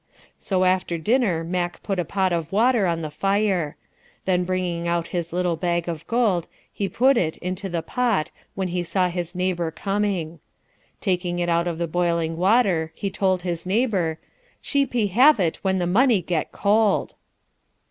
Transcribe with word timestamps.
"So 0.39 0.63
after 0.63 0.97
dinner 0.97 1.43
Mack 1.43 1.83
put 1.83 1.99
a 1.99 2.03
pot 2.03 2.33
of 2.33 2.51
water 2.51 2.87
on 2.87 3.03
the 3.03 3.11
fire. 3.11 3.75
Then 4.25 4.45
bringing 4.45 4.87
out 4.87 5.09
his 5.09 5.31
little 5.31 5.55
bag 5.55 5.87
of 5.87 6.07
gold, 6.07 6.47
he 6.73 6.89
put 6.89 7.17
it 7.17 7.37
into 7.37 7.69
the 7.69 7.83
pot 7.83 8.31
when 8.55 8.69
he 8.69 8.81
saw 8.81 9.09
his 9.09 9.35
neighbor 9.35 9.69
coming. 9.69 10.39
Taking 11.01 11.37
it 11.37 11.49
out 11.49 11.67
of 11.67 11.77
the 11.77 11.85
boiling 11.87 12.35
water 12.35 12.91
he 12.95 13.11
told 13.11 13.43
his 13.43 13.63
neighbor, 13.67 14.17
'She 14.59 14.87
pe 14.87 15.05
have 15.05 15.39
it 15.39 15.57
when 15.57 15.77
the 15.77 15.85
money 15.85 16.23
get 16.23 16.51
cold.' 16.51 17.13